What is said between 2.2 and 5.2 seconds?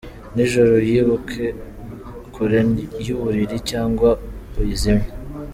kure y’uburiri cyangwa uyizimye.